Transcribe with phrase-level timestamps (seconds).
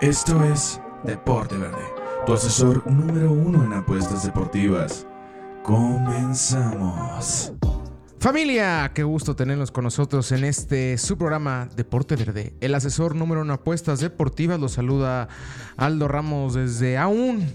[0.00, 1.82] Esto es Deporte Verde,
[2.24, 5.06] tu asesor número uno en apuestas deportivas.
[5.64, 7.52] Comenzamos.
[8.20, 12.54] Familia, qué gusto tenerlos con nosotros en este su programa Deporte Verde.
[12.60, 15.28] El asesor número uno en apuestas deportivas lo saluda
[15.76, 17.46] Aldo Ramos desde aún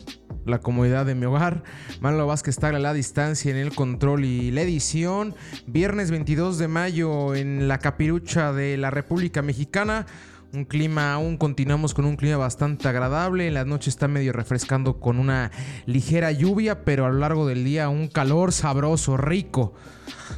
[0.46, 1.64] la comodidad de mi hogar.
[2.02, 5.36] Manolo Vázquez está a la distancia en el control y la edición.
[5.68, 10.06] Viernes 22 de mayo en la capirucha de la República Mexicana.
[10.54, 13.48] Un clima, aún continuamos con un clima bastante agradable.
[13.48, 15.52] En la noche está medio refrescando con una
[15.88, 19.74] ligera lluvia, pero a lo largo del día un calor sabroso, rico.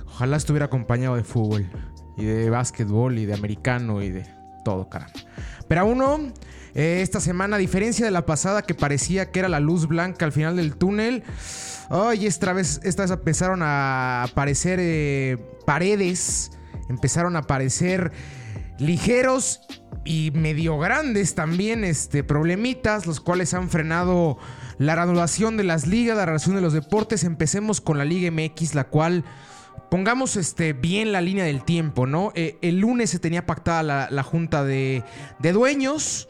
[0.07, 1.69] Ojalá estuviera acompañado de fútbol
[2.15, 4.25] y de básquetbol y de americano y de
[4.63, 5.19] todo, caramba.
[5.67, 6.19] Pero aún no.
[6.75, 10.25] Eh, esta semana, a diferencia de la pasada que parecía que era la luz blanca
[10.25, 11.23] al final del túnel,
[11.89, 16.51] hoy esta vez, esta vez empezaron a aparecer eh, paredes,
[16.89, 18.11] empezaron a aparecer
[18.77, 19.61] ligeros
[20.03, 24.37] y medio grandes también este, problemitas, los cuales han frenado
[24.77, 27.23] la reanudación de las ligas, la relación de los deportes.
[27.23, 29.23] Empecemos con la Liga MX, la cual
[29.89, 32.31] pongamos este, bien la línea del tiempo, ¿no?
[32.35, 35.03] Eh, el lunes se tenía pactada la, junta de,
[35.39, 36.27] dueños.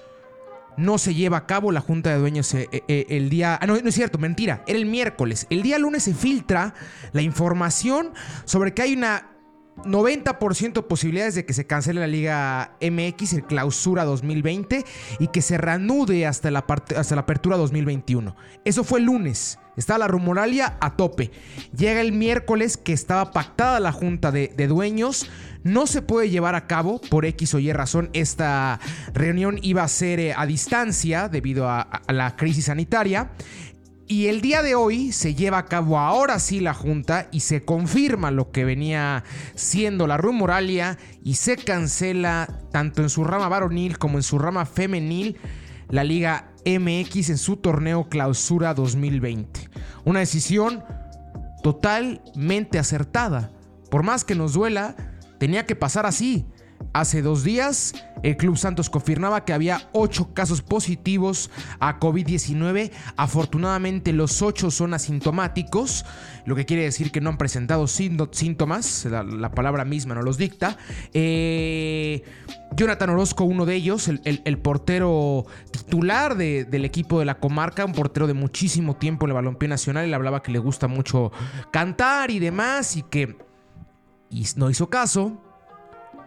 [0.77, 3.57] No se lleva a cabo la junta de dueños eh, eh, el día...
[3.61, 4.63] Ah, no, no es cierto, mentira.
[4.67, 5.47] Era el miércoles.
[5.49, 6.73] El día lunes se filtra
[7.11, 8.13] la información
[8.45, 9.34] sobre que hay una
[9.77, 14.83] 90% posibilidades de que se cancele la Liga MX, el clausura 2020,
[15.19, 18.35] y que se reanude hasta la, hasta la apertura 2021.
[18.63, 19.59] Eso fue el lunes.
[19.77, 21.31] Estaba la rumoralia a tope.
[21.75, 25.29] Llega el miércoles que estaba pactada la junta de, dueños.
[25.63, 28.09] No se puede llevar a cabo por X o Y razón.
[28.13, 28.79] Esta
[29.13, 33.31] reunión iba a ser eh, a distancia debido a la crisis sanitaria.
[34.07, 37.65] Y el día de hoy se lleva a cabo ahora sí la junta y se
[37.65, 39.23] confirma lo que venía
[39.55, 44.67] siendo la rumoralia y se cancela tanto en su rama varonil como en su rama
[44.67, 45.37] femenil
[45.89, 49.69] la Liga MX en su torneo clausura 2020.
[50.03, 50.83] Una decisión
[51.63, 53.51] totalmente acertada.
[53.89, 54.95] Por más que nos duela,
[55.39, 56.45] tenía que pasar así.
[56.95, 61.51] Hace dos días, el Club Santos confirmaba que había ocho casos positivos
[61.81, 62.89] a COVID-19.
[63.17, 66.05] Afortunadamente, los ocho son asintomáticos,
[66.45, 69.03] lo que quiere decir que no han presentado síntomas.
[69.03, 70.77] La, palabra misma no los dicta.
[71.13, 72.23] Eh,
[72.77, 78.25] Jonathan Orozco, uno de ellos, el, portero titular del equipo de la comarca, un portero
[78.25, 80.05] de muchísimo tiempo en el balompié nacional.
[80.05, 81.33] Él hablaba que le gusta mucho
[81.73, 83.35] cantar y demás, y que
[84.55, 85.41] no hizo caso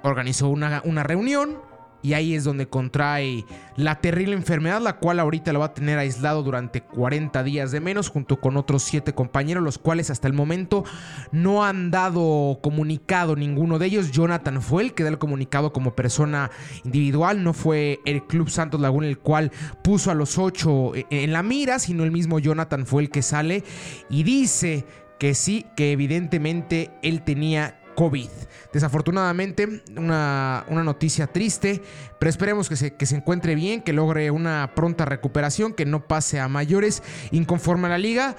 [0.09, 1.59] organizó una, una reunión
[2.03, 3.45] y ahí es donde contrae
[3.77, 7.81] la terrible enfermedad, la cual ahorita lo va a tener aislado durante 40 días de
[7.81, 10.85] menos, junto con otros 7 compañeros, los cuales hasta el momento
[11.33, 14.13] no han dado comunicado ninguno de ellos.
[14.13, 16.51] Jonathan fue el que da el comunicado como persona
[16.85, 19.51] individual, no fue el Club Santos Laguna el cual
[19.83, 23.65] puso a los 8 en la mira, sino el mismo Jonathan fue el que sale
[24.09, 24.85] y dice
[25.19, 28.31] que sí, que evidentemente él tenía COVID.
[28.73, 31.83] Desafortunadamente, una, noticia triste,
[32.21, 36.07] pero esperemos que se, que se encuentre bien, que logre una pronta recuperación, que no
[36.07, 37.03] pase a mayores.
[37.33, 38.37] Inconforme a la liga,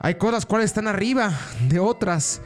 [0.00, 1.32] hay cosas cuales están arriba
[1.68, 2.40] de otras.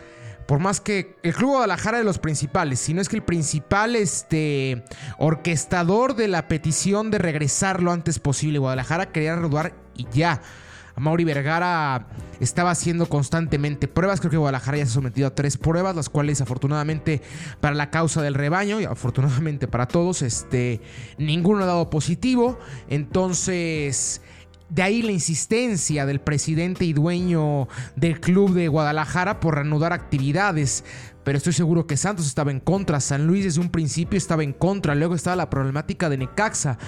[0.44, 3.96] Por más que el Club Guadalajara de los principales, si no es que el principal
[3.96, 4.84] este,
[5.16, 8.58] orquestador de la petición de regresar lo antes posible.
[8.58, 10.42] Guadalajara quería reanudar y ya.
[11.00, 12.06] Mauri Vergara
[12.38, 14.20] estaba haciendo constantemente pruebas.
[14.20, 17.22] Creo que Guadalajara ya se ha sometido a tres pruebas, las cuales afortunadamente
[17.60, 20.80] para la causa del rebaño y afortunadamente para todos, este,
[21.18, 22.58] ninguno ha dado positivo.
[22.88, 24.22] Entonces...
[24.70, 30.84] De ahí la insistencia del presidente y dueño del club de Guadalajara por reanudar actividades.
[31.24, 34.52] Pero estoy seguro que Santos estaba en contra, San Luis desde un principio estaba en
[34.52, 36.78] contra, luego estaba la problemática de Necaxa,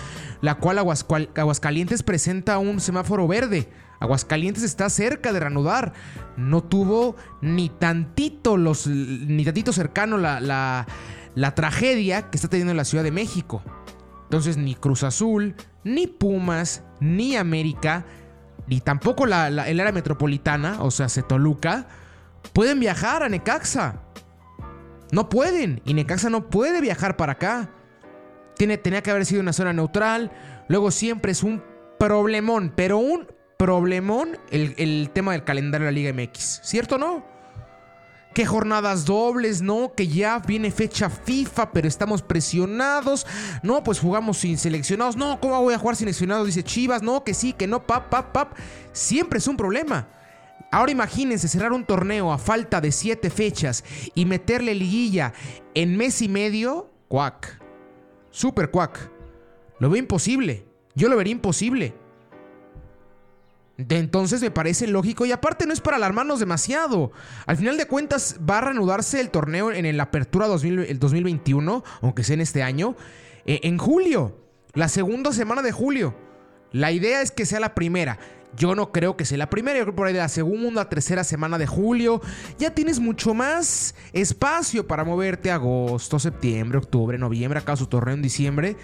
[0.41, 3.69] la cual Aguascalientes presenta un semáforo verde.
[4.02, 5.92] Aguascalientes está cerca de reanudar.
[6.36, 12.76] No tuvo ni tantito, los, ni tantito cercano la, la, tragedia que está teniendo en
[12.76, 13.62] la Ciudad de México.
[14.25, 15.54] Entonces ni Cruz Azul,
[15.84, 18.04] ni Pumas, ni América,
[18.66, 21.87] ni tampoco la, el área metropolitana, o sea, Toluca,
[22.52, 24.02] pueden viajar a Necaxa.
[25.12, 25.81] No pueden.
[25.84, 27.70] Y Necaxa no puede viajar para acá.
[28.56, 30.32] Tiene, tenía que haber sido una zona neutral.
[30.69, 31.62] Luego siempre es un
[32.00, 33.28] problemón, pero un
[33.62, 36.62] problemón el, tema del calendario de la Liga MX.
[36.64, 37.25] ¿Cierto o no?
[38.35, 39.62] ¿Qué jornadas dobles?
[39.62, 43.25] No, que ya viene fecha FIFA, pero estamos presionados.
[43.62, 45.17] No, pues jugamos sin seleccionados.
[45.17, 46.47] No, ¿cómo voy a jugar sin seleccionados?
[46.47, 47.05] Dice Chivas.
[47.05, 48.59] No, que sí, que no, pap, pap, pap.
[48.91, 50.08] Siempre es un problema.
[50.73, 55.35] Ahora imagínense cerrar un torneo a falta de siete fechas y meterle liguilla
[55.75, 56.91] en mes y medio.
[57.06, 57.62] Cuac.
[58.31, 59.08] Super cuac.
[59.79, 60.67] Lo veo imposible.
[60.97, 62.01] Yo lo vería imposible.
[63.87, 67.12] De entonces me parece lógico y aparte no es para alarmarnos demasiado.
[67.46, 72.34] Al final de cuentas va a reanudarse el torneo en la apertura 2021, aunque sea
[72.34, 72.96] en este año,
[73.46, 74.37] eh, en julio,
[74.75, 76.14] la segunda semana de julio.
[76.70, 78.19] La idea es que sea la primera.
[78.55, 81.25] Yo no creo que sea la primera, yo creo por ahí de la segunda, tercera
[81.25, 82.20] semana de julio
[82.58, 88.76] ya tienes mucho más espacio para moverte agosto, septiembre, octubre, noviembre, acaso torneo en diciembre,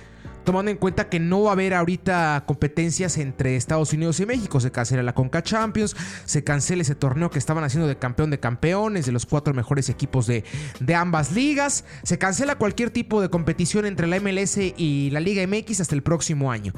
[0.49, 4.61] tomando en cuenta que no va a haber ahorita competencias entre Estados Unidos y México,
[4.61, 8.41] se cancela la Conca Champions, se cancela ese torneo que estaban haciendo de campeón de
[8.41, 10.45] campeones, de los cuatro mejores equipos de,
[10.81, 15.47] de ambas ligas, se cancela cualquier tipo de competición entre la MLS y la Liga
[15.47, 16.73] MX hasta el próximo año.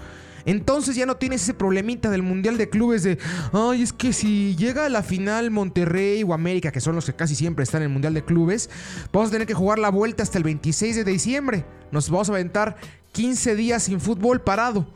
[0.46, 3.18] Entonces ya no tienes ese problemita del Mundial de Clubes de,
[3.52, 7.12] ay, es que si llega a la final Monterrey o América, que son los que
[7.12, 8.70] casi siempre están en el Mundial de Clubes,
[9.12, 11.64] vamos a tener que jugar la vuelta hasta el 26 de diciembre.
[11.92, 12.76] Nos vamos a aventar
[13.12, 14.86] 15 días sin fútbol parado.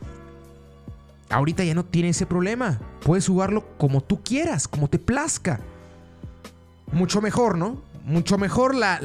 [1.29, 2.79] Ahorita ya no tiene ese problema.
[3.03, 5.59] Puedes jugarlo como tú quieras, como te plazca.
[6.91, 7.81] Mucho mejor, ¿no?
[8.03, 8.99] Mucho mejor la,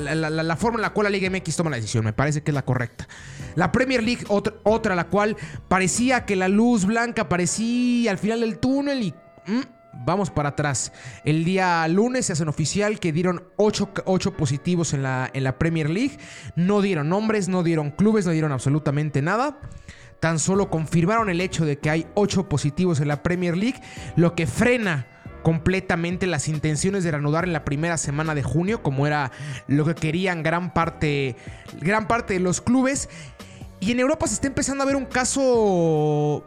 [0.58, 2.04] forma en la cual la Liga MX toma la decisión.
[2.04, 3.08] Me parece que es la correcta.
[3.54, 5.36] La Premier League, otra, otra la cual
[5.68, 9.14] parecía que la luz blanca parecía al final del túnel y...
[9.46, 10.92] Mm, vamos para atrás.
[11.24, 13.92] El día lunes se hacen oficial que dieron 8,
[14.36, 16.18] positivos en la, en la Premier League.
[16.56, 19.58] No dieron nombres, no dieron clubes, no dieron absolutamente nada.
[20.20, 23.80] Tan solo confirmaron el hecho de que hay 8 positivos en la Premier League,
[24.16, 25.06] lo que frena
[25.42, 29.32] completamente las intenciones de reanudar en la primera semana de junio, como era
[29.66, 31.36] lo que querían gran parte,
[31.80, 33.08] gran parte de los clubes.
[33.80, 36.44] Y en Europa se está empezando a ver un caso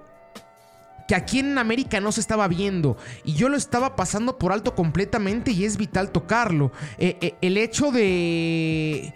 [1.08, 4.76] que aquí en América no se estaba viendo y yo lo estaba pasando por alto
[4.76, 6.72] completamente y es vital tocarlo.
[6.98, 9.14] Eh, eh, el hecho de,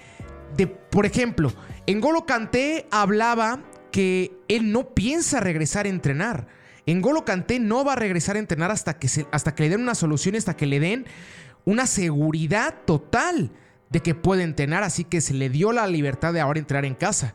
[0.55, 1.53] de, por ejemplo,
[1.85, 3.61] en Golo Kanté hablaba
[3.91, 6.47] que él no piensa regresar a entrenar.
[6.85, 9.81] En Golo Kanté no va a regresar a entrenar hasta que, hasta que le den
[9.81, 11.05] una solución, hasta que le den
[11.65, 13.51] una seguridad total
[13.89, 16.95] de que puede entrenar, así que se le dio la libertad de ahora entrar en
[16.95, 17.33] casa.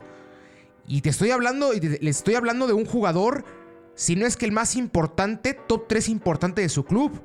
[0.87, 3.45] Y te estoy hablando, le estoy hablando de un jugador,
[3.95, 7.23] si no es que el más importante, top 3 importante de su club.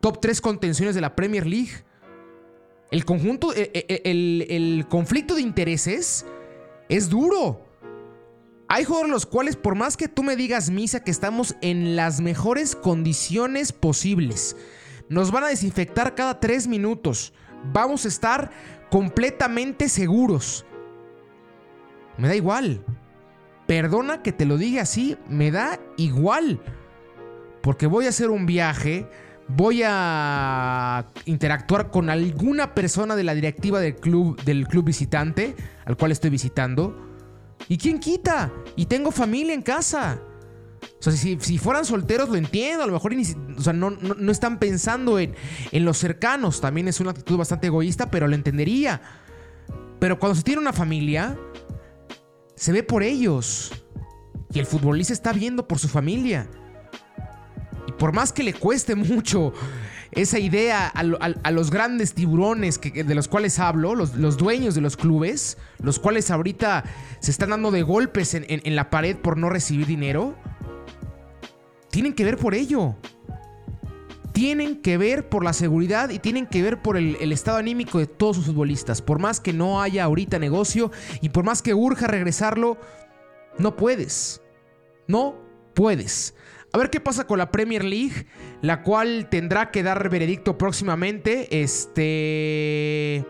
[0.00, 1.84] Top 3 contenciones de la Premier League.
[2.90, 6.24] El conjunto, e, e, e, el, conflicto de intereses
[6.88, 7.60] es duro.
[8.68, 12.20] Hay jugadores los cuales, por más que tú me digas, Misa, que estamos en las
[12.20, 14.56] mejores condiciones posibles,
[15.08, 17.32] nos van a desinfectar cada tres minutos.
[17.72, 18.50] Vamos a estar
[18.90, 20.64] completamente seguros.
[22.18, 22.84] Me da igual.
[23.66, 26.60] Perdona que te lo diga así, me da igual.
[27.62, 29.08] Porque voy a hacer un viaje,
[29.48, 35.96] voy a interactuar con alguna persona de la directiva del club, del club visitante al
[35.96, 37.06] cual estoy visitando
[37.68, 38.52] ¿Y quién quita?
[38.76, 40.20] Y tengo familia en casa.
[41.00, 43.14] O sea, si, fueran solteros lo entiendo, a lo mejor
[43.74, 45.34] no, están pensando en,
[45.72, 49.00] en los cercanos, también es una actitud bastante egoísta, pero lo entendería.
[49.98, 51.36] Pero cuando se tiene una familia,
[52.56, 53.70] se ve por ellos.
[54.52, 56.48] Y el futbolista está viendo por su familia.
[57.86, 59.52] Y por más que le cueste mucho
[60.12, 64.96] esa idea a, los grandes tiburones que, de los cuales hablo, los, dueños de los
[64.96, 66.84] clubes, los cuales ahorita
[67.20, 70.34] se están dando de golpes en, la pared por no recibir dinero,
[71.90, 72.96] tienen que ver por ello.
[74.36, 78.06] Tienen que ver por la seguridad y tienen que ver por el, estado anímico de
[78.06, 79.00] todos sus futbolistas.
[79.00, 80.90] Por más que no haya ahorita negocio
[81.22, 82.76] y por más que urja regresarlo,
[83.56, 84.42] no puedes.
[85.06, 85.36] No
[85.72, 86.34] puedes.
[86.74, 88.26] A ver qué pasa con la Premier League,
[88.60, 91.62] la cual tendrá que dar veredicto próximamente.
[91.62, 93.24] Este...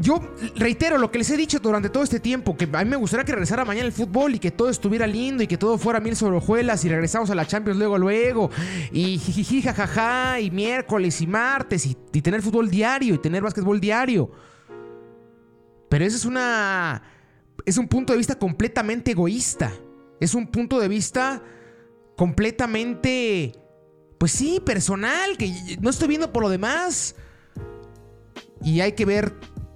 [0.00, 0.20] Yo
[0.56, 3.24] reitero lo que les he dicho durante todo este tiempo, que a mí me gustaría
[3.24, 6.16] que regresara mañana el fútbol y que todo estuviera lindo y que todo fuera mil
[6.16, 8.50] sobre hojuelas y regresamos a la Champions luego, luego,
[8.90, 13.80] y jijiji, jajaja, y miércoles y martes, y, y tener fútbol diario y tener básquetbol
[13.80, 14.30] diario.
[15.88, 17.02] Pero eso es una...
[17.64, 19.72] es un punto de vista completamente egoísta.
[20.18, 21.40] Es un punto de vista
[22.16, 23.52] completamente,
[24.18, 27.14] pues sí, personal, que no estoy viendo por lo demás.
[28.62, 29.34] Y hay que ver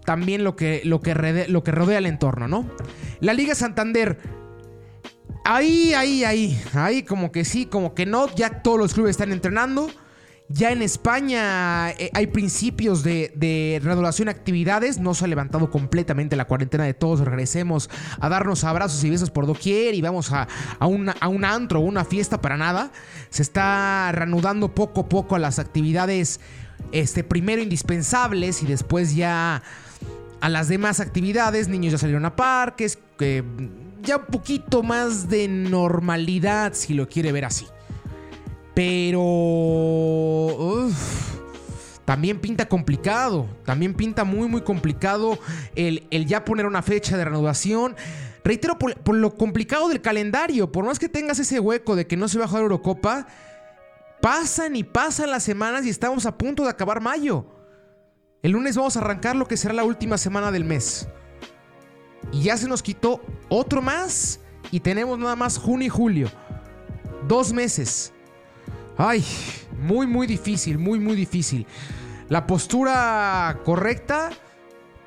[0.09, 2.65] también lo que, lo que, lo que rodea el entorno, ¿no?
[3.21, 4.19] La Liga Santander.
[5.45, 6.59] Ahí, ahí, ahí.
[6.73, 8.35] Ahí como que sí, como que no.
[8.35, 9.91] Ya todos los clubes están entrenando.
[10.49, 14.99] Ya en España eh, hay principios de, de de actividades.
[14.99, 17.21] No se ha levantado completamente la cuarentena de todos.
[17.21, 20.49] Regresemos a darnos abrazos y besos por doquier y vamos a,
[20.81, 20.87] a,
[21.21, 22.93] a un antro o una fiesta para nada.
[23.29, 26.41] Se está reanudando poco a poco las actividades
[26.93, 29.63] este, primero indispensables y después ya
[30.41, 31.69] a las demás actividades.
[31.69, 32.99] Niños ya salieron a parques.
[33.19, 33.45] que
[34.03, 37.67] ya un poquito más de normalidad si lo quiere ver así.
[38.75, 40.89] Pero...
[42.05, 43.47] también pinta complicado.
[43.65, 45.39] También pinta muy, muy complicado
[45.75, 47.97] el, el ya poner una fecha de reanudación.
[48.45, 50.71] Reitero, por, por, lo complicado del calendario.
[50.71, 53.27] Por más que tengas ese hueco de que no se va a jugar Eurocopa,
[54.21, 57.58] pasan y pasan las semanas y estamos a punto de acabar mayo.
[58.43, 61.09] El lunes vamos a arrancar lo que será la última semana del mes.
[62.33, 64.41] Y ya se nos quitó otro más.
[64.71, 66.31] Y tenemos nada más junio y julio.
[67.27, 68.13] Dos meses.
[68.97, 69.25] Ay,
[69.81, 71.67] muy, muy difícil, muy, muy difícil.
[72.29, 74.31] La postura correcta,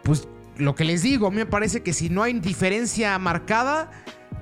[0.03, 3.91] pues lo que les digo, a mí me parece que si no hay diferencia marcada,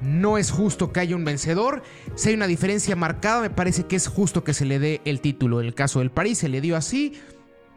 [0.02, 1.84] no es justo que haya un vencedor.
[2.16, 5.22] Si hay una diferencia marcada, me parece que es justo que se le dé el
[5.22, 5.60] título.
[5.60, 7.20] En el caso del París se le dio así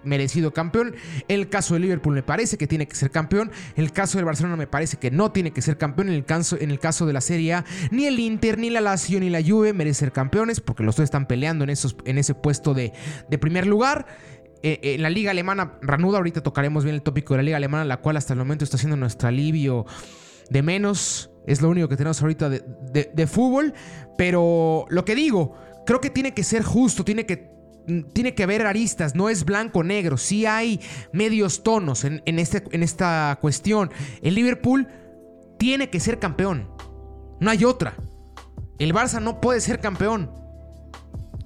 [0.04, 0.94] merecido campeón.
[1.28, 3.50] El caso de Liverpool me parece que tiene que ser campeón.
[3.76, 6.09] El caso del Barcelona me parece que no tiene que ser campeón.
[6.09, 8.80] En el caso, en el caso de la Serie A, ni el Inter, ni la
[8.80, 12.18] Lazio, ni la Juve merecen ser campeones porque los dos están peleando en, esos, en
[12.18, 12.92] ese puesto de,
[13.28, 14.06] de primer lugar.
[14.62, 17.85] Eh, en la liga alemana, Ranuda, ahorita tocaremos bien el tópico de la liga alemana,
[17.85, 19.87] la cual hasta el momento está siendo nuestro alivio
[20.50, 21.30] de menos.
[21.47, 22.62] Es lo único que tenemos ahorita de,
[23.12, 23.75] de fútbol.
[24.16, 27.51] Pero lo que digo, creo que tiene que ser justo, tiene que
[28.12, 30.81] tiene que haber aristas, no es blanco-negro, sí hay
[31.12, 33.91] medios tonos en, en, este, en esta cuestión.
[34.23, 34.89] El Liverpool
[35.59, 36.69] tiene que ser campeón,
[37.41, 37.95] no hay otra.
[38.79, 40.31] El Barça no puede ser campeón,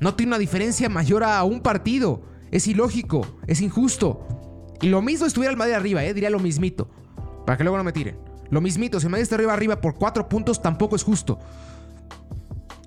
[0.00, 4.26] no tiene una diferencia mayor a un partido, es ilógico, es injusto.
[4.80, 6.90] Y lo mismo estuviera el Madrid arriba, eh, diría lo mismito,
[7.46, 8.18] para que luego no me tiren.
[8.50, 11.38] Lo mismito, si el Madrid está arriba arriba por cuatro puntos tampoco es justo.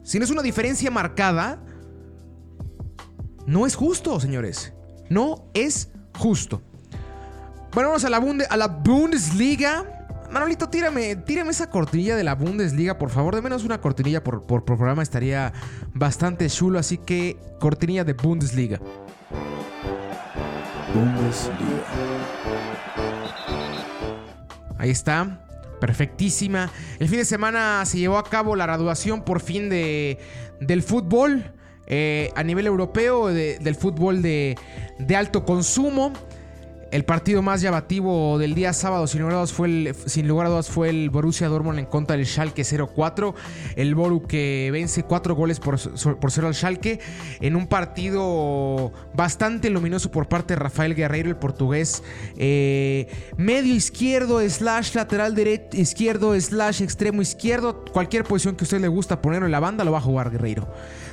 [0.04, 1.62] Si no es una diferencia marcada,
[3.46, 4.74] no es justo, señores.
[5.10, 6.62] No es justo.
[7.74, 9.86] Bueno, vamos a la, Bunde a la Bundesliga.
[10.32, 13.36] Manolito, tírame, tírame esa cortinilla de la Bundesliga, por favor.
[13.36, 15.54] De menos una cortinilla por, por, por programa estaría
[15.94, 16.80] bastante chulo.
[16.80, 18.80] Así que, cortinilla de Bundesliga.
[20.94, 21.84] Bundesliga.
[24.78, 25.46] Ahí está.
[25.80, 26.70] Perfectísima.
[27.00, 30.20] El fin de semana se llevó a cabo la graduación por fin de,
[30.60, 31.54] del fútbol.
[31.92, 34.56] Eh, a nivel europeo de, del fútbol de,
[35.16, 36.14] alto consumo.
[36.92, 40.48] El partido más llamativo del día sábado, sin lugar a dudas, fue el, sin lugar
[40.48, 43.36] a dudas, fue el Borussia Dortmund en contra del Schalke 0-4.
[43.76, 45.78] El Boru que vence 4 goles por,
[46.20, 47.00] por 0 al Schalke
[47.42, 52.02] en un partido bastante luminoso por parte de Rafael Guerreiro, el portugués.
[52.38, 57.86] Eh, medio izquierdo, slash lateral derecho, izquierdo, slash extremo izquierdo.
[57.86, 60.68] Cualquier posición que usted le gusta ponerlo en la banda, lo va a jugar Guerreiro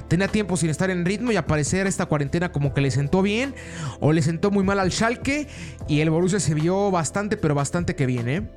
[0.09, 3.55] tenía tiempo sin estar en ritmo y aparecer esta cuarentena como que le sentó bien
[4.01, 5.49] o le sentó muy mal al Schalke
[5.89, 8.49] y el Borussia se vio bastante pero bastante que bien, ¿eh?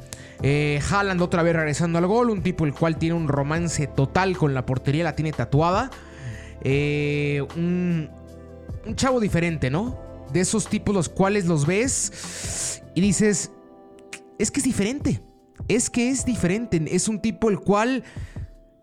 [0.41, 4.37] Eh, Haaland otra vez regresando al gol, un tipo el cual tiene un romance total
[4.37, 5.91] con la portería, la tiene tatuada.
[6.63, 8.09] Eh, un,
[8.85, 9.99] un chavo diferente, ¿no?
[10.31, 13.51] De esos tipos los cuales los ves y dices,
[14.37, 15.21] es que es diferente.
[15.67, 16.81] Es que es diferente.
[16.89, 18.03] Es un tipo el cual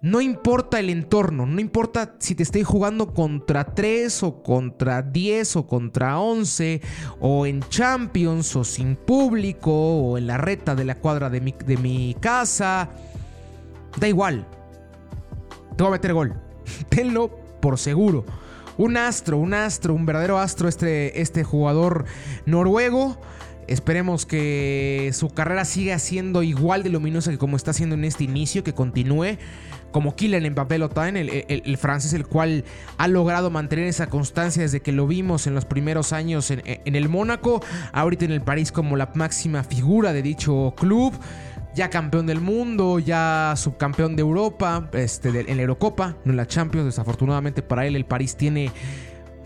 [0.03, 5.57] no importa el entorno, no importa si te estoy jugando contra 3 o contra 10
[5.57, 6.83] o contra 11
[7.21, 11.53] o en Champions o sin público o en la reta de la cuadra de mi,
[11.53, 12.91] de mi casa.
[13.99, 14.47] Da igual.
[15.77, 16.35] Te voy a meter gol.
[16.89, 18.25] Tenlo por seguro.
[18.79, 22.05] Un astro, un astro, un verdadero astro este, este jugador
[22.45, 23.19] noruego.
[23.69, 28.25] Esperemos que su carrera siga siendo igual de luminosa que como está siendo en este
[28.25, 29.39] inicio, que continúe
[29.91, 32.65] como Kylian Mbappé Lotain, el, el, el, francés, el cual
[32.99, 37.09] ha logrado mantener esa constancia desde que lo vimos en los primeros años en, el
[37.09, 41.15] Mónaco, ahorita en el París como la máxima figura de dicho club
[41.75, 46.47] ya campeón del mundo, ya subcampeón de Europa, este, en la Eurocopa, no en la
[46.47, 46.87] Champions.
[46.87, 48.73] Desafortunadamente para él, el París tiene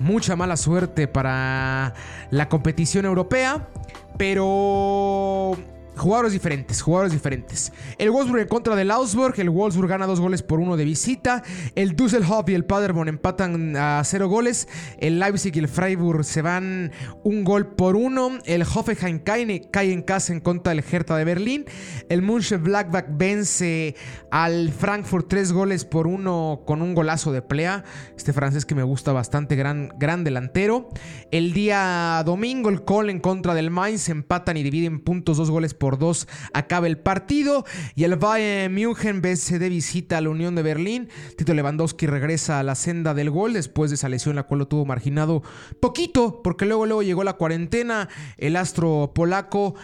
[0.00, 1.94] mucha mala suerte para
[2.30, 3.68] la competición europea.
[4.16, 5.56] Pero
[6.00, 7.74] Jugadores diferentes, jugadores diferentes.
[7.98, 9.38] El Wolfsburg en contra del Augsburg.
[9.38, 11.42] El Wolfsburg gana dos goles por uno de visita.
[11.74, 14.66] El Düsseldorf y el Paderborn empatan a cero goles.
[14.98, 16.90] El Leipzig y el Freiburg se van
[17.22, 18.38] un gol por uno.
[18.46, 21.66] El Hoffenheim cae, cae en casa en contra del Hertha de Berlín.
[22.08, 23.94] El Mönchengladbach vence
[24.30, 27.84] al Frankfurt tres goles por uno con un golazo de Plea.
[28.16, 30.88] Este francés que me gusta bastante, gran, gran delantero.
[31.30, 35.74] El día domingo el Col en contra del Mainz empatan y dividen puntos dos goles
[35.74, 36.28] por dos.
[36.52, 41.08] Acaba el partido y el Bayern München vence de visita a la Unión de Berlín.
[41.36, 44.68] Tito Lewandowski regresa a la senda del gol después de esa lesión la cual lo
[44.68, 45.42] tuvo marginado
[45.80, 48.08] poquito porque luego luego llegó la cuarentena.
[48.36, 49.74] El astro polaco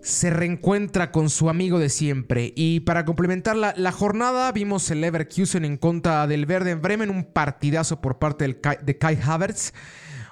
[0.00, 2.52] se reencuentra con su amigo de siempre.
[2.56, 7.24] Y para complementar la, jornada, vimos el Leverkusen en contra del Verde en Bremen, un
[7.24, 9.72] partidazo por parte de Kai Havertz.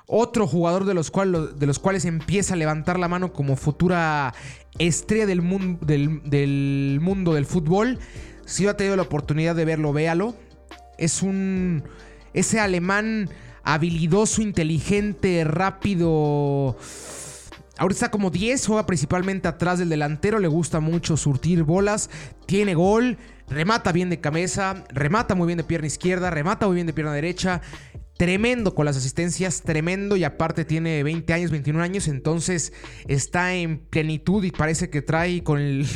[0.09, 4.35] Otro jugador de los, de los, cuales empieza a levantar la mano como futura
[4.79, 5.43] estrella del,
[5.81, 7.99] del, mundo del fútbol.
[8.45, 10.35] Si ha tenido la oportunidad de verlo, véalo.
[10.99, 11.85] Es un.
[12.33, 13.31] Ese alemán
[13.63, 16.77] habilidoso, inteligente, rápido
[17.79, 22.09] Ahorita está como 10, juega principalmente atrás del delantero, le gusta mucho surtir bolas,
[22.47, 23.19] tiene gol,
[23.51, 27.13] remata bien de cabeza, remata muy bien de pierna izquierda, remata muy bien de pierna
[27.13, 27.61] derecha,
[28.17, 32.73] tremendo con las asistencias, tremendo y aparte tiene 20 años, 21 años, entonces
[33.09, 35.87] está en plenitud y parece que trae con el...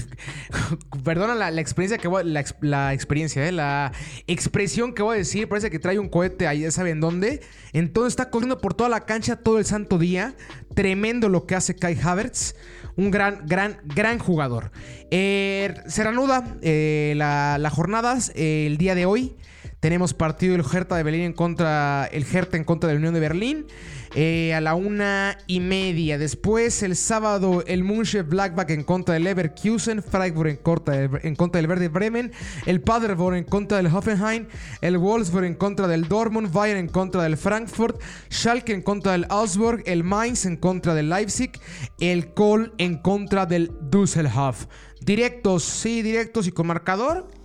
[1.04, 3.92] perdona la, experiencia que voy, la, experiencia, eh, la
[4.26, 7.40] expresión que voy a decir, parece que trae un cohete ahí, ya saben dónde.
[7.72, 10.34] Entonces está corriendo por toda la cancha todo el santo día,
[10.74, 12.54] tremendo lo que hace Kai Havertz.
[12.96, 14.72] Un gran, gran, gran jugador.
[15.10, 19.36] Eh, se reanuda eh, la, jornada el día de hoy.
[19.80, 22.06] Tenemos partido del Hertha de Berlín en contra.
[22.12, 23.66] El Hertha en contra de la Unión de Berlín.
[24.14, 26.18] Eh, a la una y media.
[26.18, 30.02] Después, el sábado, el Munche Blackback en contra del Leverkusen.
[30.02, 32.30] Freiburg en contra, en del Verde Bremen.
[32.66, 34.48] El Paderborn en contra del Hoffenheim.
[34.82, 36.52] El Wolfsburg en contra del Dortmund.
[36.52, 38.02] Bayern en contra del Frankfurt.
[38.30, 39.82] Schalke en contra del Augsburg.
[39.86, 41.52] El Mainz en contra del Leipzig.
[42.00, 44.66] El Kohl en contra del Düsseldorf.
[45.00, 47.39] Directos, sí, directos y con marcador.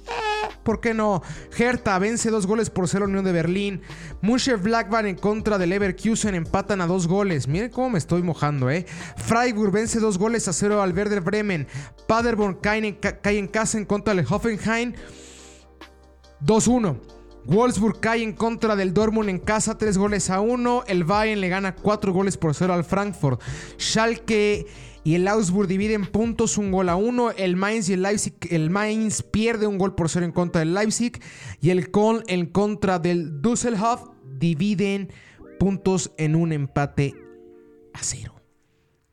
[0.63, 1.21] ¿Por qué no?
[1.57, 3.81] Hertha vence dos goles por cero Unión de Berlín.
[4.21, 7.47] Musche Blackburn en contra del Leverkusen empatan a dos goles.
[7.47, 8.85] Miren cómo me estoy mojando, ¿eh?
[9.17, 11.67] Freiburg vence dos goles a cero al Werder Bremen.
[12.07, 14.93] Paderborn cae en, cae en casa en contra del Hoffenheim.
[16.41, 16.99] 2-1.
[17.45, 20.83] Wolfsburg cae en contra del Dortmund en casa, tres goles a uno.
[20.87, 23.41] El Bayern le gana cuatro goles por cero al Frankfurt.
[23.77, 24.65] Schalke
[25.05, 27.29] y el Augsburg divide en puntos un gol a uno.
[27.29, 30.73] El Mainz y el Leipzig, el Mainz pierde un gol por cero en contra del
[30.73, 31.21] Leipzig.
[31.61, 34.01] Y el Köln en contra del Düsseldorf
[34.39, 35.13] dividen
[35.59, 37.13] puntos en un empate
[37.93, 38.41] a cero.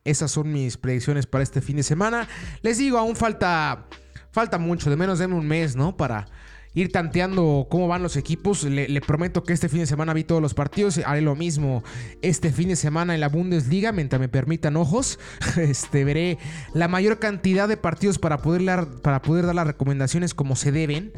[0.02, 2.26] Esas son mis predicciones para este fin de semana.
[2.62, 3.86] Les digo, aún falta,
[4.30, 5.94] falta mucho, de menos de un mes, ¿no?
[5.98, 6.26] Para
[6.74, 8.64] ir tanteando cómo van los equipos.
[8.64, 11.00] Le, prometo que este fin de semana vi todos los partidos.
[11.04, 11.82] Haré lo mismo
[12.22, 15.18] este fin de semana en la Bundesliga, mientras me permitan ojos.
[15.62, 16.38] Este, veré
[16.72, 21.12] la mayor cantidad de partidos para poder, para poder dar las recomendaciones como se deben.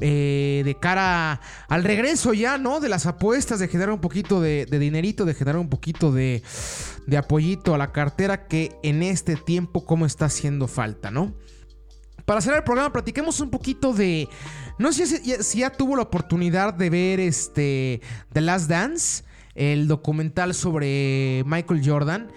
[0.00, 2.80] Eh, de cara al regreso ya, ¿no?
[2.80, 6.42] De las apuestas, de generar un poquito de, de dinerito, de generar un poquito de,
[7.06, 11.34] de apoyito a la cartera que en este tiempo como está haciendo falta, ¿no?
[12.32, 14.26] Para cerrar el programa, platiquemos un poquito de.
[14.78, 18.00] No sé si, ya tuvo la oportunidad de ver este.
[18.32, 22.32] The Last Dance, el documental sobre Michael Jordan.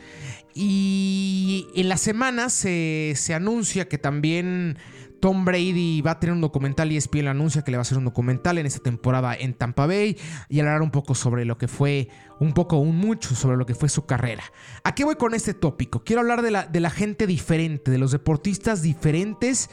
[0.54, 4.78] Y en la semana se, se anuncia que también
[5.26, 7.98] Tom Brady va a tener un documental y ESPN anuncia que le va a hacer
[7.98, 11.68] un documental en esta temporada en Tampa Bay y hablar un poco sobre lo que
[11.68, 12.10] fue,
[12.40, 14.44] un poco, un mucho sobre lo que fue su carrera.
[14.84, 16.04] ¿A qué voy con este tópico?
[16.04, 19.72] Quiero hablar de la, de la gente diferente, de los deportistas diferentes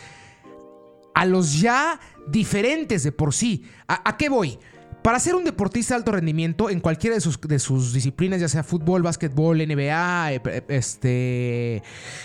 [1.15, 3.67] a los ya diferentes de por sí.
[3.87, 4.59] a qué voy?
[5.03, 9.03] Para ser un deportista de alto rendimiento en cualquiera de sus, disciplinas, ya sea fútbol,
[9.03, 11.83] básquetbol, NBA, eh, este,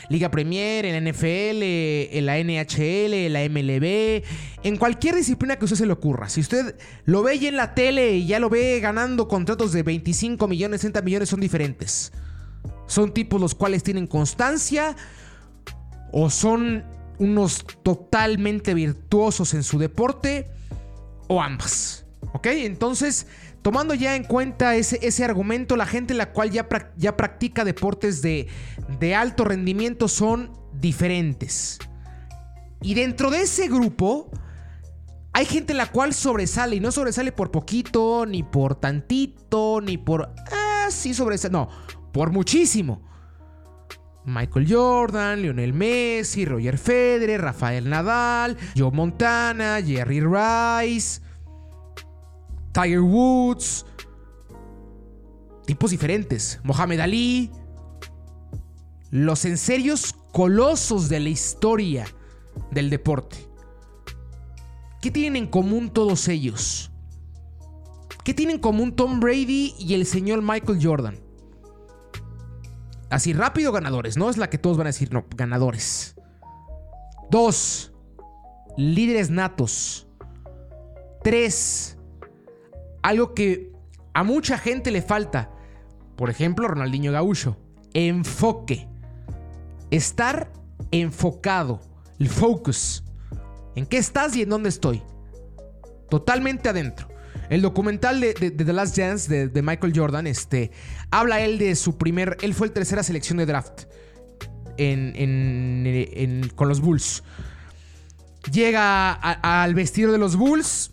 [0.10, 4.24] Liga Premier, la NFL, en la NHL, la MLB,
[4.62, 6.30] en cualquier disciplina que usted se le ocurra.
[6.30, 9.82] Si usted lo ve ya en la tele y ya lo ve ganando contratos de
[9.82, 12.14] 25 millones, 30 millones, son diferentes.
[12.86, 14.96] Son tipos los cuales tienen constancia
[16.12, 16.86] o son
[17.18, 20.48] unos totalmente virtuosos en su deporte
[21.28, 22.07] o ambas.
[22.34, 22.48] ¿Ok?
[22.48, 23.28] Entonces,
[23.62, 28.22] tomando ya en cuenta ese, ese argumento, la gente la cual ya, ya practica deportes
[28.22, 28.48] de,
[29.00, 31.80] de alto rendimiento son diferentes.
[32.82, 34.30] Y dentro de ese grupo,
[35.34, 40.34] hay gente la cual sobresale y no sobresale por poquito, ni por tantito, ni por...
[40.52, 41.52] Ah, sí sobresale.
[41.52, 41.70] No,
[42.12, 43.02] por muchísimo.
[44.26, 51.22] Michael Jordan, Lionel Messi, Roger Federer, Rafael Nadal, Joe Montana, Jerry Rice,
[52.78, 53.88] Tiger Woods,
[55.66, 57.52] tipos diferentes, Mohamed Ali,
[59.10, 62.06] los en serios colosos de la historia
[62.70, 63.38] del deporte.
[65.02, 66.92] ¿Qué tienen en común todos ellos?
[68.24, 71.20] ¿Qué tienen en común Tom Brady y el señor Michael Jordan?
[73.10, 76.16] Así rápido ganadores, no es la que todos van a decir, no, ganadores.
[77.32, 77.92] Dos,
[78.78, 80.08] líderes natos.
[81.24, 81.97] Tres,
[83.02, 83.72] algo que
[84.14, 85.52] a mucha gente le falta.
[86.16, 87.58] Por ejemplo, Ronaldinho Gaúcho.
[87.94, 88.88] Enfoque.
[89.92, 90.52] Estar
[90.92, 91.82] enfocado.
[92.20, 93.04] El focus.
[93.76, 95.04] ¿En qué estás y en dónde estoy?
[96.10, 97.08] Totalmente adentro.
[97.50, 100.72] El documental de, The Last Dance de, Michael Jordan, este,
[101.12, 102.38] habla él de su primer.
[102.42, 103.84] Él fue el tercera selección de draft
[106.56, 107.24] con los Bulls.
[108.52, 110.92] Llega al vestido de los Bulls,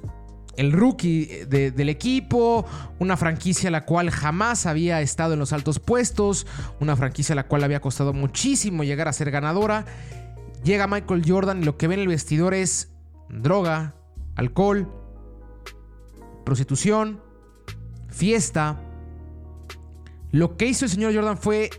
[0.57, 2.65] el rookie del equipo,
[2.99, 6.47] una franquicia la cual jamás había estado en los altos puestos,
[6.81, 9.85] una franquicia la cual había costado muchísimo llegar a ser ganadora.
[10.63, 12.93] Llega Michael Jordan y lo que ve en el vestidor es
[13.29, 13.95] droga,
[14.37, 14.91] alcohol,
[16.45, 17.21] prostitución,
[18.09, 18.81] fiesta.
[20.31, 21.71] Lo que hizo el señor Jordan fue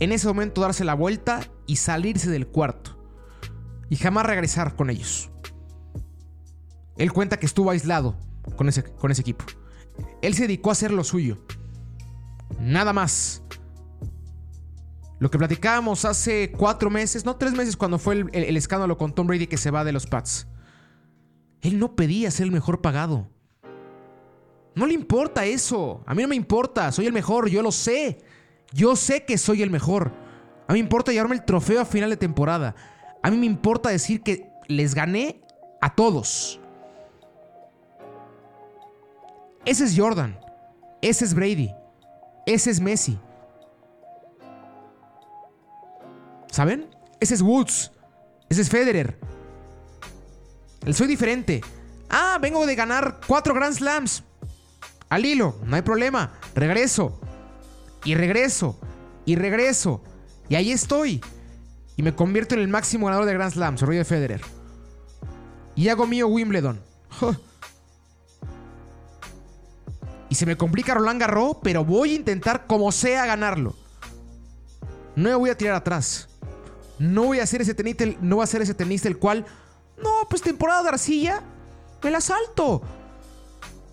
[0.00, 2.98] en ese momento darse la vuelta y salirse del cuarto.
[3.90, 5.31] Y jamás regresar con ellos.
[6.96, 8.16] Él cuenta que estuvo aislado
[8.56, 9.44] con ese, con ese equipo.
[10.20, 11.38] Él se dedicó a hacer lo suyo.
[12.60, 13.42] Nada más.
[15.18, 19.26] Lo que platicábamos hace cuatro meses, no tres meses, cuando fue el, escándalo con Tom
[19.26, 20.48] Brady que se va de los Pats.
[21.60, 23.30] Él no pedía ser el mejor pagado.
[24.74, 26.02] No le importa eso.
[26.06, 26.90] A mí no me importa.
[26.90, 28.24] Soy el mejor, yo lo sé.
[28.72, 30.12] Yo sé que soy el mejor.
[30.66, 32.74] A mí me importa llevarme el trofeo a final de temporada.
[33.22, 35.42] A mí me importa decir que les gané
[35.80, 36.61] a todos.
[39.64, 40.38] Ese es Jordan.
[41.00, 41.70] Ese es Brady.
[42.46, 43.18] Ese es Messi.
[46.50, 46.88] ¿Saben?
[47.20, 47.92] Ese es Woods.
[48.48, 49.18] Ese es Federer.
[50.84, 51.60] El soy diferente.
[52.10, 54.24] Ah, vengo de ganar cuatro Grand Slams.
[55.08, 56.32] Al hilo, no hay problema.
[56.54, 57.20] Regreso.
[58.04, 58.78] Y regreso.
[59.24, 60.02] Y regreso.
[60.48, 61.22] Y ahí estoy.
[61.96, 64.40] Y me convierto en el máximo ganador de Grand Slams, Roger Federer.
[65.76, 66.80] Y hago mío Wimbledon.
[70.32, 73.74] Y se me complica Roland Garros, pero voy a intentar como sea ganarlo.
[75.14, 76.26] No me voy a tirar atrás.
[76.98, 79.44] No voy a ser ese tenista, no voy a ser ese tenista el cual,
[80.02, 81.42] no, pues temporada de arcilla,
[82.02, 82.80] me la salto.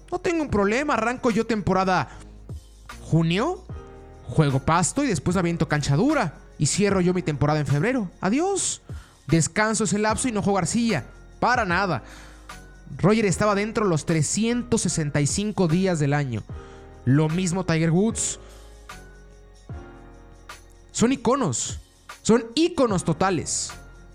[0.10, 2.08] No tengo un problema, arranco yo temporada
[3.02, 3.66] junio,
[4.24, 8.10] juego pasto y después aviento cancha dura y cierro yo mi temporada en febrero.
[8.22, 8.82] Adiós.
[9.28, 11.04] Descanso ese lapso y no juego arcilla.
[11.42, 12.02] Para nada.
[12.98, 16.44] Roger estaba dentro los 365 días del año.
[17.06, 18.40] Lo mismo Tiger Woods.
[20.92, 21.80] Son iconos.
[22.22, 23.72] Son iconos totales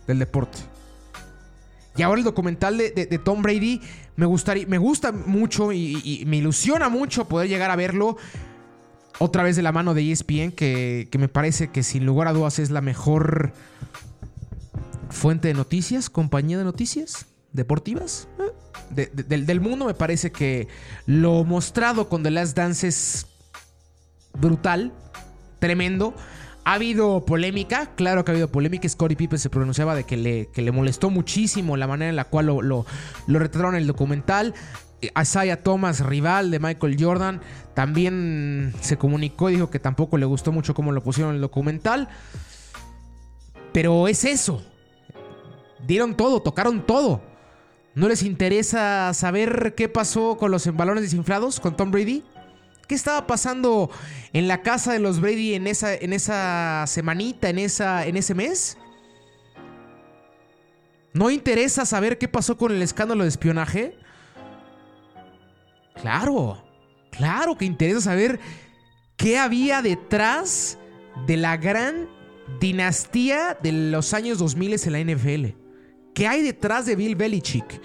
[0.06, 0.58] del deporte.
[1.96, 3.80] Y ahora el documental de, Tom Brady
[4.16, 8.16] me, gustaría, me gusta mucho y, me ilusiona mucho poder llegar a verlo
[9.20, 12.32] otra vez de la mano de ESPN, que, que me parece que sin lugar a
[12.32, 13.52] dudas es la mejor
[15.08, 18.26] fuente de noticias, compañía de noticias deportivas.
[18.40, 18.63] ¿eh?
[18.94, 20.68] Del mundo, me parece que
[21.06, 23.26] lo mostrado con The Last Dance es
[24.38, 24.92] brutal,
[25.58, 26.14] tremendo.
[26.64, 28.88] Ha habido polémica, claro que ha habido polémica.
[28.88, 32.46] Scottie Pippen se pronunciaba de que le, le molestó muchísimo la manera en la cual
[32.46, 32.86] lo, lo,
[33.26, 34.54] retrataron en el documental.
[35.20, 37.42] Isaiah Thomas, rival de Michael Jordan,
[37.74, 41.42] también se comunicó y dijo que tampoco le gustó mucho cómo lo pusieron en el
[41.42, 42.08] documental.
[43.74, 44.62] Pero es eso.
[45.86, 47.20] Dieron todo, tocaron todo.
[47.94, 52.24] ¿No les interesa saber qué pasó con los balones desinflados con Tom Brady?
[52.88, 53.90] ¿Qué estaba pasando
[54.32, 58.34] en la casa de los Brady en esa, en esa semanita, en, esa, en ese
[58.34, 58.76] mes?
[61.12, 63.96] ¿No interesa saber qué pasó con el escándalo de espionaje?
[66.02, 66.62] Claro,
[67.12, 68.40] claro que interesa saber
[69.16, 70.76] qué había detrás
[71.26, 72.08] de la gran
[72.60, 75.63] dinastía de los años 2000 en la NFL.
[76.14, 77.80] ¿Qué hay detrás de Bill Belichick?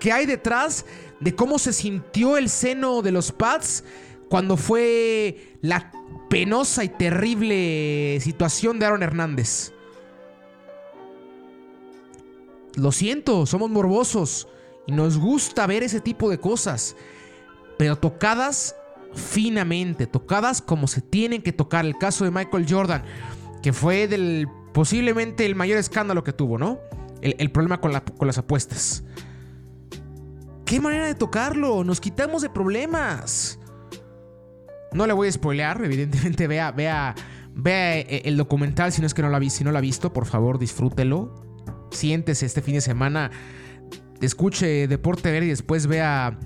[0.00, 0.84] ¿Qué hay detrás
[1.20, 3.84] de cómo se sintió el seno de los Pats
[4.28, 5.92] cuando fue la
[6.28, 9.72] penosa y terrible situación de Aaron Hernández?
[12.74, 14.48] Lo siento, somos morbosos
[14.86, 16.96] y nos gusta ver ese tipo de cosas,
[17.78, 18.76] pero tocadas
[19.14, 21.86] finamente, tocadas como se tienen que tocar.
[21.86, 23.02] El caso de Michael Jordan
[23.66, 26.78] que fue del posiblemente el mayor escándalo que tuvo, ¿no?
[27.22, 29.04] El, problema con, con las apuestas.
[30.66, 31.84] ¿Qué manera de tocarlo?
[31.84, 33.58] Nos quitamos de problemas.
[34.92, 37.14] No le voy a spoilear, evidentemente vea, vea,
[37.54, 39.80] vea eh, el documental si no es que no lo ha, si no lo ha
[39.80, 41.34] visto, por favor disfrútelo.
[41.90, 43.30] Siéntese este fin de semana,
[44.20, 46.38] escuche Deporte Ver y después vea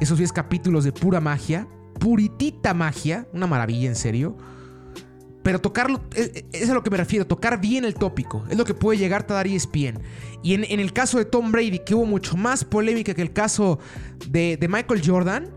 [0.00, 1.68] esos 10 capítulos de pura magia,
[2.00, 4.36] puritita magia, una maravilla en serio.
[5.50, 8.44] Pero tocarlo, e, e, es, a lo que me refiero, tocar bien el tópico.
[8.48, 10.00] Es lo que puede llegar a dar ESPN.
[10.44, 13.80] Y en, el caso de Tom Brady, que hubo mucho más polémica que el caso
[14.28, 15.48] de, de Michael Jordan,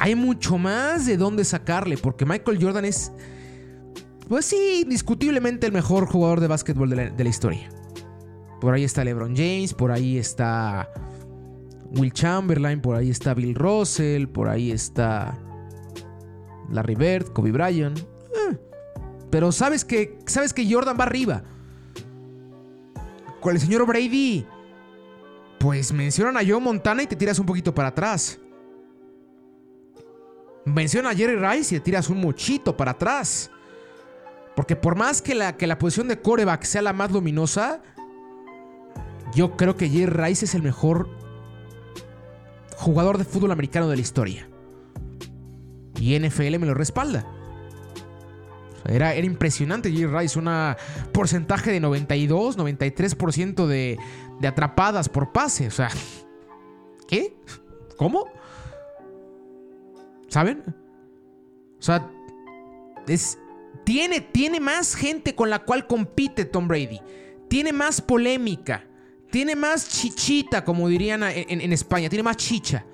[0.00, 3.12] hay mucho más de dónde sacarle, porque Michael Jordan es,
[4.28, 7.68] pues sí, indiscutiblemente el mejor jugador de básquetbol de la, historia.
[8.60, 10.88] Por ahí está LeBron James, por ahí está
[11.96, 15.38] Will Chamberlain, por ahí está Bill Russell, por ahí está
[16.68, 18.09] Larry Bird, Kobe Bryant.
[19.30, 21.42] Pero sabes que, sabes que Jordan va arriba.
[23.40, 24.44] Con el señor Brady,
[25.58, 28.38] pues mencionan a Joe Montana y te tiras un poquito para atrás.
[30.64, 33.50] Menciona a Jerry Rice y le tiras un muchito para atrás.
[34.56, 37.80] Porque por más que la, que la posición de coreback sea la más luminosa,
[39.34, 41.08] yo creo que Jerry Rice es el mejor
[42.76, 44.48] jugador de fútbol americano de la historia.
[45.98, 47.39] Y NFL me lo respalda.
[48.86, 50.48] Era, era impresionante Jerry Rice, un
[51.12, 53.98] porcentaje de 92, 93% de,
[54.40, 55.66] de atrapadas por pase.
[55.66, 55.90] O sea,
[57.06, 57.36] ¿qué?
[57.96, 58.26] ¿Cómo?
[60.28, 60.62] ¿Saben?
[61.78, 62.08] O sea,
[63.06, 63.38] es,
[63.84, 67.00] tiene, tiene más gente con la cual compite Tom Brady.
[67.48, 68.86] Tiene más polémica.
[69.30, 72.08] Tiene más chichita, como dirían en, España.
[72.08, 72.84] Tiene más chicha.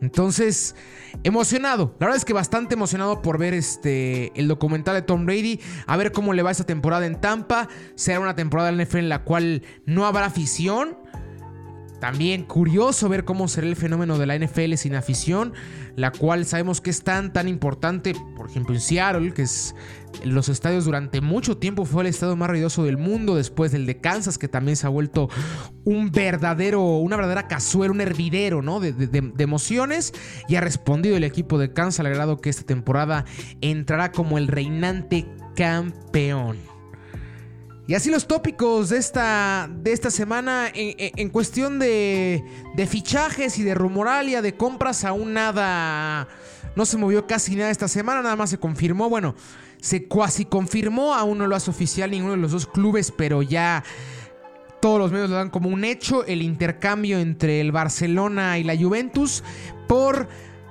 [0.00, 0.76] Entonces,
[1.24, 1.94] emocionado.
[1.98, 5.60] La verdad es que bastante emocionado por ver este el documental de Tom Brady.
[5.86, 7.68] A ver cómo le va esta temporada en Tampa.
[7.94, 10.96] Será una temporada en NFL en la cual no habrá afición.
[12.00, 15.52] También curioso ver cómo será el fenómeno de la NFL sin afición,
[15.96, 19.74] la cual sabemos que es tan tan importante, por ejemplo en Seattle, que es
[20.24, 24.00] los estadios durante mucho tiempo fue el estadio más ruidoso del mundo, después del de
[24.00, 25.28] Kansas, que también se ha vuelto
[25.84, 28.80] un verdadero, una verdadera cazuela, un hervidero, ¿no?
[28.80, 30.12] De, de emociones,
[30.48, 33.24] y ha respondido el equipo de Kansas al grado que esta temporada
[33.60, 36.67] entrará como el reinante campeón.
[37.88, 42.44] Y así los tópicos de esta, de esta semana en, cuestión de,
[42.86, 46.28] fichajes y de rumoralia, de compras, aún nada,
[46.76, 49.34] no se movió casi nada esta semana, nada más se confirmó, bueno,
[49.80, 53.82] se cuasi confirmó, aún no lo hace oficial ninguno de los dos clubes, pero ya
[54.82, 58.76] todos los medios lo dan como un hecho, el intercambio entre el Barcelona y la
[58.76, 59.42] Juventus
[59.88, 60.28] por...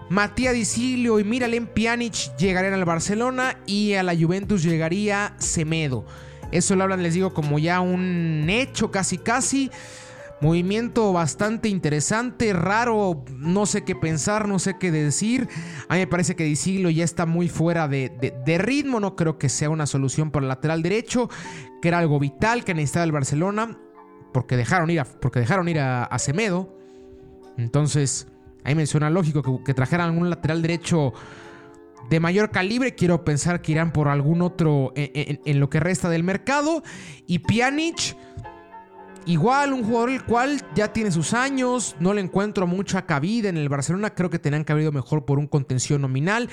[0.09, 6.05] Matías Dicilio y Miralem Pjanic llegarían al Barcelona y a la Juventus llegaría Semedo.
[6.51, 9.71] Eso lo hablan, les digo, como ya un hecho casi casi.
[10.39, 15.49] Movimiento bastante interesante, raro, no sé qué pensar, no sé qué decir.
[15.89, 18.11] A mí me parece que Dicilio ya está muy fuera de,
[18.59, 21.27] ritmo, no creo que sea una solución para el lateral derecho,
[21.81, 23.79] que era algo vital que necesitaba el Barcelona,
[24.31, 26.77] porque dejaron ir a, porque dejaron ir a, Semedo.
[27.57, 28.27] Entonces,
[28.63, 31.13] ahí me suena lógico que, que trajeran algún lateral derecho
[32.09, 32.95] de mayor calibre.
[32.95, 36.83] Quiero pensar que irán por algún otro en, lo que resta del mercado.
[37.25, 38.15] Y Pjanic,
[39.25, 41.95] igual un jugador el cual ya tiene sus años.
[41.99, 44.13] No le encuentro mucha cabida en el Barcelona.
[44.13, 46.49] Creo que tenían cabido mejor por un contención nominal.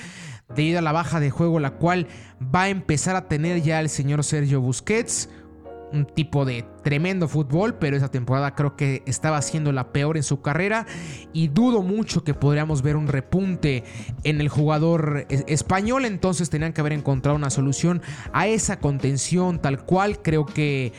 [0.55, 2.07] Debido a la baja de juego, la cual
[2.53, 5.29] va a empezar a tener ya el señor Sergio Busquets
[5.91, 10.23] un tipo de tremendo fútbol, pero esa temporada creo que estaba siendo la peor en
[10.23, 10.85] su carrera
[11.33, 13.83] y dudo mucho que podríamos ver un repunte
[14.23, 18.01] en el jugador español, entonces tenían que haber encontrado una solución
[18.33, 20.93] a esa contención tal cual, creo que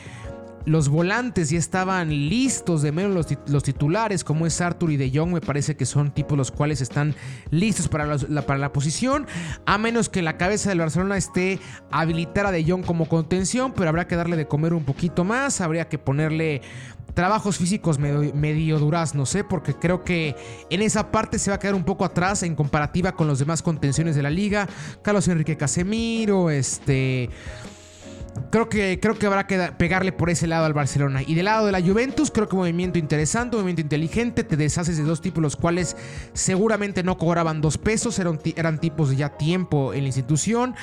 [0.67, 5.31] los volantes ya estaban listos, de menos los, titulares, como es Arthur y De Jong,
[5.31, 7.15] me parece que son tipos los cuales están
[7.51, 9.27] listos para la, para la posición,
[9.65, 13.87] a menos que la cabeza del Barcelona esté habilitar a De Jong como contención, pero
[13.87, 16.61] habrá que darle de comer un poquito más, habría que ponerle
[17.13, 20.35] trabajos físicos medio, medio duras, no sé, porque creo que
[20.69, 23.61] en esa parte se va a quedar un poco atrás en comparativa con los demás
[23.61, 24.67] contenciones de la liga,
[25.01, 27.29] Carlos Enrique Casemiro, este...
[28.49, 31.21] Creo que, creo que habrá que pegarle por ese lado al Barcelona.
[31.25, 34.43] Y del lado de la Juventus, creo que movimiento interesante, movimiento inteligente.
[34.43, 35.97] Te deshaces de dos tipos, los cuales
[36.33, 38.17] seguramente no cobraban dos pesos.
[38.19, 40.75] Eran, eran tipos de ya tiempo en la institución.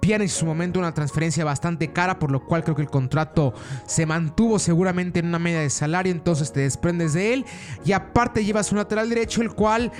[0.00, 3.52] Pian en su momento una transferencia bastante cara, por lo cual creo que el contrato
[3.86, 6.12] se mantuvo seguramente en una media de salario.
[6.12, 7.44] Entonces te desprendes de él.
[7.84, 9.92] Y aparte llevas un lateral derecho, el cual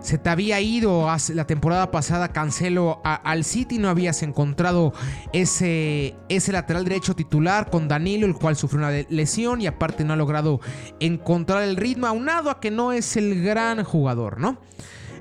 [0.00, 4.92] se te había ido la temporada pasada Cancelo al City, no habías encontrado
[5.32, 10.12] ese, ese lateral derecho titular con Danilo, el cual sufrió una lesión y aparte no
[10.12, 10.60] ha logrado
[11.00, 14.58] encontrar el ritmo, aunado a que no es el gran jugador, ¿no?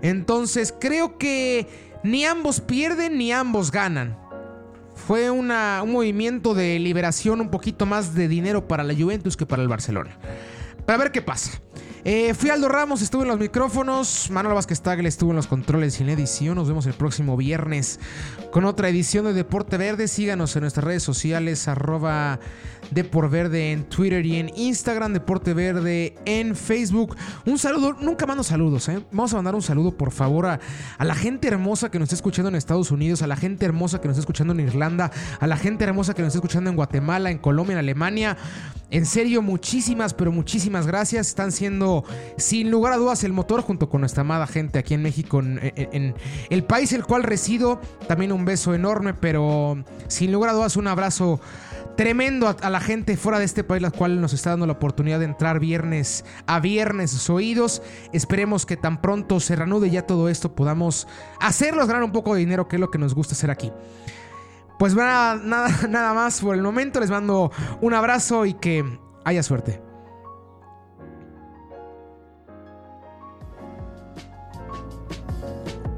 [0.01, 1.67] Entonces creo que
[2.03, 4.17] ni ambos pierden ni ambos ganan.
[4.95, 5.47] Fue un
[5.87, 10.17] movimiento de liberación, un poquito más de dinero para la Juventus que para el Barcelona.
[10.85, 11.61] Para ver qué pasa.
[12.05, 14.29] Eh, fui Aldo Ramos, estuve en los micrófonos.
[14.29, 16.55] Manuel Vázquez Tagle estuvo en los controles y en edición.
[16.55, 17.97] Nos vemos el próximo viernes
[18.51, 20.09] con otra edición de Deporte Verde.
[20.09, 22.41] Síganos en nuestras redes sociales, arroba
[22.93, 27.15] Verde en Twitter y en Instagram, Deporte Verde en Facebook.
[27.45, 29.03] Un saludo, nunca mando saludos, ¿eh?
[29.11, 30.59] Vamos a mandar un saludo, por favor, a,
[30.97, 33.99] a la gente hermosa que nos está escuchando en Estados Unidos, a la gente hermosa
[33.99, 36.75] que nos está escuchando en Irlanda, a la gente hermosa que nos está escuchando en
[36.75, 38.37] Guatemala, en Colombia, en Alemania.
[38.93, 41.27] En serio, muchísimas, pero muchísimas gracias.
[41.27, 42.03] Están siendo,
[42.37, 46.13] sin lugar a dudas, el motor junto con nuestra amada gente aquí en México, en,
[46.51, 47.81] el país el cual resido.
[48.07, 51.39] También un beso enorme, pero sin lugar a dudas, un abrazo
[51.95, 55.19] tremendo a, la gente fuera de este país, la cual nos está dando la oportunidad
[55.19, 57.81] de entrar viernes a viernes sus oídos.
[58.11, 61.07] Esperemos que tan pronto se reanude ya todo esto, podamos
[61.39, 63.71] hacerlos ganar un poco de dinero, que es lo que nos gusta hacer aquí.
[64.79, 66.99] Pues nada, nada, nada más por el momento.
[66.99, 67.51] Les mando
[67.81, 68.83] un abrazo y que
[69.23, 69.81] haya suerte.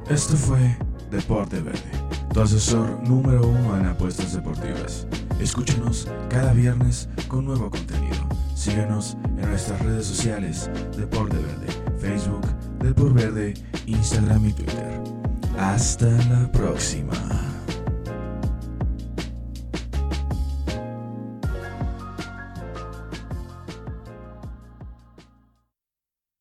[0.09, 0.77] Esto fue
[1.09, 1.79] Deporte Verde,
[2.31, 5.07] tu asesor número uno en apuestas deportivas.
[5.39, 8.27] Escúchanos cada viernes con nuevo contenido.
[8.55, 11.67] Síguenos en nuestras redes sociales Deporte Verde,
[11.99, 12.45] Facebook,
[12.79, 13.53] Deporte Verde,
[13.85, 15.01] Instagram y Twitter.
[15.57, 17.54] Hasta la próxima.